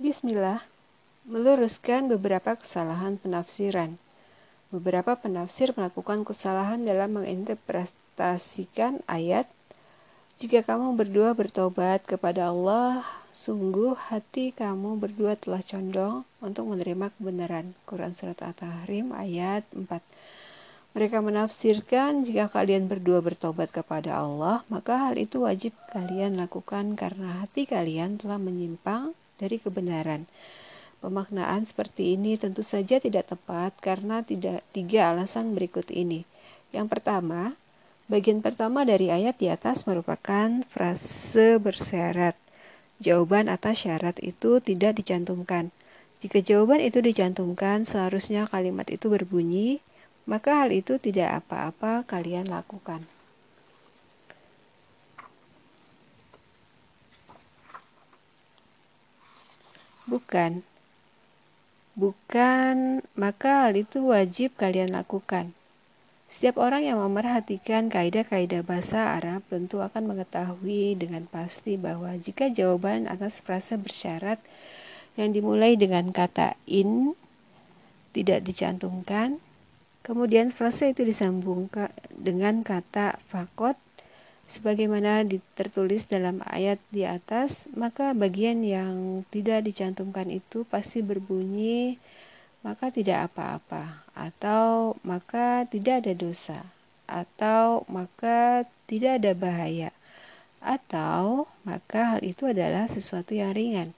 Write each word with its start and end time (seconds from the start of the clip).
Bismillah, 0.00 0.64
meluruskan 1.28 2.08
beberapa 2.08 2.56
kesalahan 2.56 3.20
penafsiran. 3.20 4.00
Beberapa 4.72 5.12
penafsir 5.12 5.76
melakukan 5.76 6.24
kesalahan 6.24 6.88
dalam 6.88 7.20
menginterpretasikan 7.20 9.04
ayat 9.04 9.44
jika 10.40 10.64
kamu 10.64 10.96
berdua 10.96 11.36
bertobat 11.36 12.00
kepada 12.08 12.48
Allah, 12.48 13.04
sungguh 13.36 13.92
hati 13.92 14.56
kamu 14.56 14.96
berdua 14.96 15.36
telah 15.36 15.60
condong 15.60 16.24
untuk 16.40 16.64
menerima 16.72 17.12
kebenaran. 17.20 17.76
Quran 17.84 18.16
Surat 18.16 18.40
At-Tahrim 18.40 19.12
ayat 19.12 19.68
4 19.76 19.84
Mereka 20.96 21.20
menafsirkan 21.20 22.24
jika 22.24 22.48
kalian 22.48 22.88
berdua 22.88 23.20
bertobat 23.20 23.68
kepada 23.68 24.16
Allah, 24.16 24.64
maka 24.72 25.12
hal 25.12 25.20
itu 25.20 25.44
wajib 25.44 25.76
kalian 25.92 26.40
lakukan 26.40 26.96
karena 26.96 27.44
hati 27.44 27.68
kalian 27.68 28.16
telah 28.16 28.40
menyimpang 28.40 29.12
dari 29.40 29.56
kebenaran. 29.56 30.28
Pemaknaan 31.00 31.64
seperti 31.64 32.20
ini 32.20 32.36
tentu 32.36 32.60
saja 32.60 33.00
tidak 33.00 33.32
tepat 33.32 33.72
karena 33.80 34.20
tidak 34.20 34.60
tiga 34.76 35.16
alasan 35.16 35.56
berikut 35.56 35.88
ini. 35.88 36.28
Yang 36.76 36.92
pertama, 36.92 37.56
Bagian 38.10 38.42
pertama 38.42 38.82
dari 38.82 39.06
ayat 39.06 39.38
di 39.38 39.46
atas 39.46 39.86
merupakan 39.86 40.66
frase 40.66 41.62
bersyarat. 41.62 42.34
Jawaban 42.98 43.46
atas 43.46 43.86
syarat 43.86 44.18
itu 44.18 44.58
tidak 44.58 44.98
dicantumkan. 44.98 45.70
Jika 46.18 46.42
jawaban 46.42 46.82
itu 46.82 46.98
dicantumkan, 46.98 47.86
seharusnya 47.86 48.50
kalimat 48.50 48.90
itu 48.90 49.06
berbunyi, 49.06 49.78
maka 50.26 50.66
hal 50.66 50.74
itu 50.74 50.98
tidak 50.98 51.46
apa-apa 51.46 52.02
kalian 52.02 52.50
lakukan. 52.50 53.06
Bukan. 60.08 60.64
Bukan, 61.98 63.04
maka 63.18 63.68
hal 63.68 63.76
itu 63.76 64.08
wajib 64.08 64.56
kalian 64.56 64.94
lakukan. 64.96 65.52
Setiap 66.30 66.62
orang 66.62 66.86
yang 66.86 67.02
memerhatikan 67.02 67.90
kaidah-kaidah 67.90 68.62
bahasa 68.62 69.18
Arab 69.18 69.42
tentu 69.50 69.82
akan 69.82 70.14
mengetahui 70.14 70.94
dengan 70.94 71.26
pasti 71.26 71.74
bahwa 71.74 72.14
jika 72.14 72.46
jawaban 72.46 73.10
atas 73.10 73.42
frase 73.42 73.74
bersyarat 73.74 74.38
yang 75.18 75.34
dimulai 75.34 75.74
dengan 75.74 76.14
kata 76.14 76.54
in 76.70 77.18
tidak 78.14 78.46
dicantumkan, 78.46 79.42
kemudian 80.06 80.54
frase 80.54 80.94
itu 80.94 81.02
disambungkan 81.02 81.90
dengan 82.14 82.62
kata 82.62 83.18
fakot 83.26 83.74
sebagaimana 84.50 85.22
tertulis 85.54 86.10
dalam 86.10 86.42
ayat 86.42 86.82
di 86.90 87.06
atas, 87.06 87.70
maka 87.72 88.10
bagian 88.12 88.66
yang 88.66 89.22
tidak 89.30 89.64
dicantumkan 89.70 90.26
itu 90.28 90.66
pasti 90.66 91.00
berbunyi 91.00 91.96
maka 92.60 92.92
tidak 92.92 93.32
apa-apa, 93.32 94.04
atau 94.12 94.92
maka 95.00 95.64
tidak 95.64 96.04
ada 96.04 96.12
dosa, 96.12 96.60
atau 97.08 97.88
maka 97.88 98.68
tidak 98.84 99.24
ada 99.24 99.32
bahaya, 99.32 99.90
atau 100.60 101.48
maka 101.64 102.16
hal 102.16 102.20
itu 102.20 102.44
adalah 102.44 102.84
sesuatu 102.84 103.32
yang 103.32 103.56
ringan. 103.56 103.96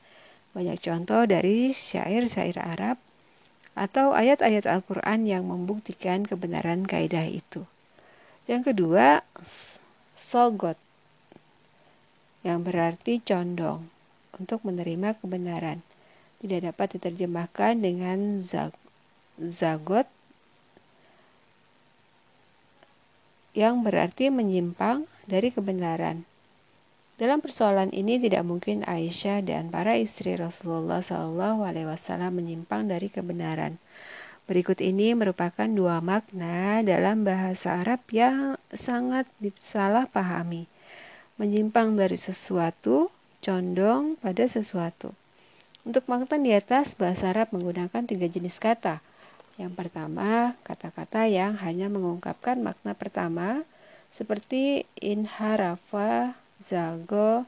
Banyak 0.55 0.79
contoh 0.79 1.27
dari 1.27 1.75
syair-syair 1.75 2.61
Arab 2.63 3.03
atau 3.73 4.13
ayat-ayat 4.13 4.69
Al-Quran 4.69 5.27
yang 5.27 5.49
membuktikan 5.49 6.23
kebenaran 6.29 6.85
kaidah 6.87 7.25
itu. 7.25 7.67
Yang 8.47 8.75
kedua, 8.75 9.27
sogot, 10.23 10.79
yang 12.47 12.63
berarti 12.63 13.19
condong 13.19 13.91
untuk 14.39 14.63
menerima 14.63 15.19
kebenaran 15.19 15.83
tidak 16.43 16.75
dapat 16.75 16.99
diterjemahkan 16.99 17.79
dengan 17.79 18.43
zagot 19.39 20.07
yang 23.55 23.85
berarti 23.87 24.33
menyimpang 24.33 25.07
dari 25.29 25.55
kebenaran. 25.55 26.27
Dalam 27.21 27.39
persoalan 27.39 27.95
ini 27.95 28.19
tidak 28.19 28.43
mungkin 28.43 28.83
Aisyah 28.83 29.47
dan 29.47 29.71
para 29.71 29.95
istri 29.95 30.35
Rasulullah 30.35 31.05
Wasallam 31.87 32.43
menyimpang 32.43 32.91
dari 32.91 33.13
kebenaran. 33.13 33.79
Berikut 34.51 34.83
ini 34.83 35.15
merupakan 35.15 35.71
dua 35.71 36.03
makna 36.03 36.83
dalam 36.83 37.23
bahasa 37.23 37.79
Arab 37.79 38.03
yang 38.11 38.59
sangat 38.75 39.31
disalahpahami. 39.39 40.67
Menyimpang 41.39 41.95
dari 41.95 42.19
sesuatu, 42.19 43.15
condong 43.39 44.19
pada 44.19 44.43
sesuatu. 44.51 45.15
Untuk 45.87 46.07
makna 46.11 46.43
di 46.43 46.51
atas, 46.55 46.99
bahasa 46.99 47.31
Arab 47.31 47.55
menggunakan 47.55 48.03
tiga 48.03 48.27
jenis 48.27 48.59
kata. 48.59 48.99
Yang 49.63 49.79
pertama, 49.79 50.59
kata-kata 50.67 51.31
yang 51.31 51.55
hanya 51.63 51.87
mengungkapkan 51.87 52.59
makna 52.59 52.99
pertama, 52.99 53.63
seperti 54.11 54.91
inharafa, 54.99 56.35
zago, 56.59 57.47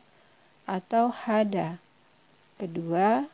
atau 0.62 1.10
hada. 1.10 1.83
Kedua, 2.54 3.27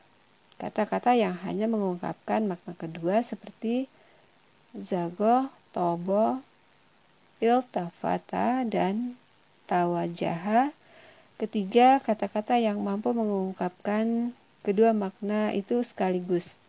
kata-kata 0.61 1.17
yang 1.17 1.41
hanya 1.43 1.65
mengungkapkan 1.65 2.45
makna 2.45 2.77
kedua 2.77 3.25
seperti 3.25 3.89
zago, 4.77 5.49
tobo, 5.73 6.45
iltafata, 7.41 8.69
dan 8.69 9.17
tawajaha. 9.65 10.77
Ketiga, 11.41 11.97
kata-kata 12.05 12.61
yang 12.61 12.85
mampu 12.85 13.17
mengungkapkan 13.17 14.37
Kedua 14.61 14.93
makna 14.93 15.57
itu 15.57 15.81
sekaligus. 15.81 16.61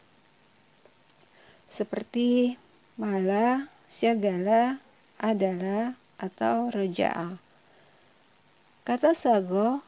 Seperti 1.68 2.56
mala, 2.96 3.68
syagala, 3.92 4.80
adalah, 5.20 6.00
atau 6.16 6.72
roja'a. 6.72 7.36
Kata 8.88 9.12
sago 9.12 9.84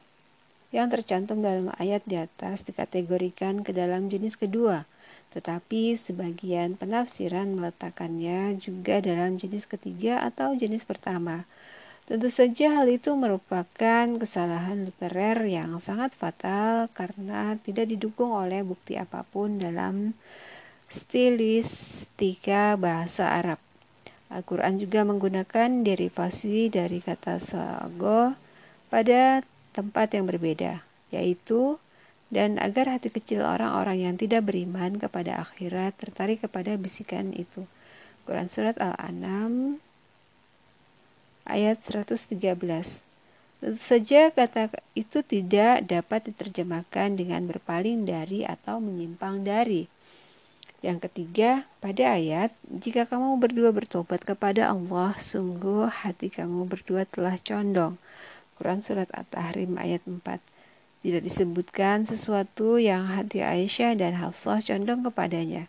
yang 0.73 0.89
tercantum 0.89 1.45
dalam 1.45 1.69
ayat 1.78 2.01
di 2.09 2.17
atas 2.17 2.66
dikategorikan 2.66 3.61
ke 3.61 3.69
dalam 3.72 4.09
jenis 4.09 4.34
kedua, 4.34 4.89
tetapi 5.38 5.94
sebagian 5.94 6.73
penafsiran 6.81 7.53
meletakkannya 7.53 8.57
juga 8.57 8.97
dalam 9.00 9.38
jenis 9.38 9.69
ketiga 9.69 10.25
atau 10.25 10.57
jenis 10.57 10.81
pertama. 10.81 11.45
Tentu 12.03 12.28
saja 12.28 12.81
hal 12.81 12.89
itu 12.91 13.16
merupakan 13.16 14.06
kesalahan 14.19 14.89
literer 14.89 15.39
yang 15.47 15.78
sangat 15.79 16.12
fatal 16.17 16.91
karena 16.91 17.56
tidak 17.63 17.88
didukung 17.88 18.35
oleh 18.35 18.59
bukti 18.59 19.00
apa 19.00 19.23
pun 19.23 19.62
dalam 19.62 20.12
stilistika 20.91 22.75
bahasa 22.75 23.31
Arab. 23.31 23.62
Al-Quran 24.33 24.81
juga 24.81 25.06
menggunakan 25.06 25.85
derivasi 25.85 26.73
dari 26.73 27.00
kata 27.00 27.38
sago 27.38 28.33
pada 28.89 29.45
tempat 29.73 30.13
yang 30.13 30.29
berbeda, 30.29 30.85
yaitu 31.09 31.81
dan 32.34 32.57
agar 32.57 32.97
hati 32.97 33.13
kecil 33.13 33.45
orang-orang 33.45 34.09
yang 34.09 34.16
tidak 34.17 34.50
beriman 34.50 34.97
kepada 34.97 35.41
akhirat 35.41 35.94
tertarik 35.97 36.41
kepada 36.41 36.73
bisikan 36.78 37.29
itu. 37.34 37.66
Quran 38.25 38.50
Surat 38.50 38.79
Al-An'am 38.81 39.78
ayat 41.45 41.83
113. 41.83 42.39
Tentu 43.63 43.79
saja 43.79 44.28
kata 44.31 44.73
itu 44.91 45.23
tidak 45.23 45.88
dapat 45.88 46.31
diterjemahkan 46.31 47.16
dengan 47.16 47.47
berpaling 47.47 48.03
dari 48.03 48.44
atau 48.44 48.79
menyimpang 48.83 49.44
dari. 49.44 49.88
Yang 50.83 51.07
ketiga, 51.07 51.63
pada 51.79 52.19
ayat, 52.19 52.51
jika 52.67 53.07
kamu 53.07 53.39
berdua 53.39 53.72
bertobat 53.72 54.19
kepada 54.28 54.67
Allah, 54.67 55.16
sungguh 55.16 55.88
hati 55.88 56.28
kamu 56.28 56.67
berdua 56.67 57.07
telah 57.07 57.39
condong. 57.39 57.95
Quran 58.63 58.79
Surat 58.79 59.12
At-Tahrim 59.12 59.75
ayat 59.75 60.07
4. 60.07 60.24
Tidak 61.03 61.19
disebutkan 61.19 62.07
sesuatu 62.07 62.80
yang 62.80 63.12
hati 63.12 63.44
Aisyah 63.44 64.00
dan 64.00 64.15
Hafsah 64.15 64.63
condong 64.63 65.04
kepadanya. 65.04 65.68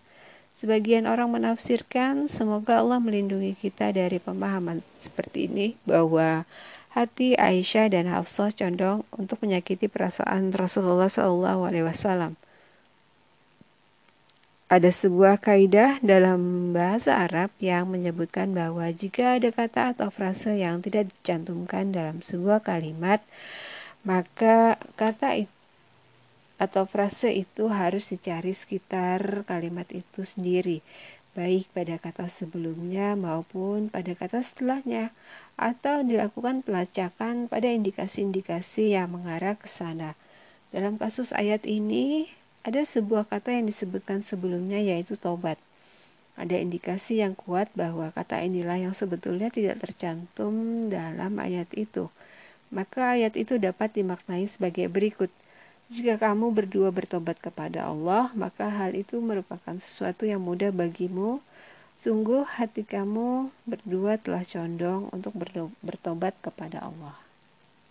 Sebagian 0.55 1.11
orang 1.11 1.35
menafsirkan, 1.35 2.31
semoga 2.31 2.79
Allah 2.79 3.03
melindungi 3.03 3.59
kita 3.59 3.91
dari 3.91 4.23
pemahaman 4.23 4.87
seperti 5.03 5.51
ini 5.51 5.75
bahwa 5.83 6.47
hati 6.95 7.35
Aisyah 7.35 7.91
dan 7.91 8.07
Hafsah 8.07 8.55
condong 8.55 9.03
untuk 9.11 9.43
menyakiti 9.43 9.91
perasaan 9.91 10.55
Rasulullah 10.55 11.11
SAW. 11.11 12.39
Ada 14.75 14.91
sebuah 14.91 15.39
kaidah 15.39 16.03
dalam 16.03 16.75
bahasa 16.75 17.23
Arab 17.23 17.55
yang 17.63 17.95
menyebutkan 17.95 18.51
bahwa 18.51 18.91
jika 18.91 19.39
ada 19.39 19.55
kata 19.55 19.95
atau 19.95 20.11
frase 20.11 20.59
yang 20.59 20.83
tidak 20.83 21.15
dicantumkan 21.15 21.95
dalam 21.95 22.19
sebuah 22.19 22.59
kalimat, 22.59 23.23
maka 24.03 24.75
kata 24.99 25.47
atau 26.59 26.91
frase 26.91 27.31
itu 27.39 27.71
harus 27.71 28.11
dicari 28.11 28.51
sekitar 28.51 29.47
kalimat 29.47 29.87
itu 29.95 30.27
sendiri, 30.27 30.83
baik 31.39 31.71
pada 31.71 31.95
kata 32.03 32.27
sebelumnya 32.27 33.15
maupun 33.15 33.95
pada 33.95 34.11
kata 34.19 34.43
setelahnya, 34.43 35.15
atau 35.55 36.03
dilakukan 36.03 36.67
pelacakan 36.67 37.47
pada 37.47 37.71
indikasi-indikasi 37.71 38.99
yang 38.99 39.15
mengarah 39.15 39.55
ke 39.55 39.71
sana. 39.71 40.19
Dalam 40.75 40.99
kasus 40.99 41.31
ayat 41.31 41.63
ini, 41.63 42.27
Ada 42.65 42.89
sebuah 42.89 43.29
kata 43.29 43.53
yang 43.53 43.69
disebutkan 43.69 44.25
sebelumnya 44.25 44.81
yaitu 44.81 45.21
tobat. 45.21 45.61
Ada 46.41 46.57
indikasi 46.57 47.21
yang 47.21 47.37
kuat 47.37 47.69
bahwa 47.77 48.09
kata 48.17 48.41
inilah 48.41 48.81
yang 48.81 48.97
sebetulnya 48.97 49.53
tidak 49.53 49.85
tercantum 49.85 50.89
dalam 50.89 51.37
ayat 51.37 51.69
itu. 51.77 52.09
Maka 52.73 53.21
ayat 53.21 53.37
itu 53.37 53.61
dapat 53.61 53.93
dimaknai 53.93 54.49
sebagai 54.49 54.89
berikut. 54.89 55.29
Jika 55.93 56.17
kamu 56.17 56.57
berdua 56.57 56.89
bertobat 56.89 57.37
kepada 57.37 57.85
Allah, 57.85 58.33
maka 58.33 58.73
hal 58.73 58.97
itu 58.97 59.21
merupakan 59.21 59.77
sesuatu 59.77 60.25
yang 60.25 60.41
mudah 60.41 60.73
bagimu. 60.73 61.45
Sungguh 61.95 62.49
hati 62.49 62.83
kamu 62.83 63.53
berdua 63.69 64.17
telah 64.17 64.41
condong 64.43 65.13
untuk 65.13 65.37
bertobat 65.85 66.33
kepada 66.41 66.81
Allah. 66.81 67.24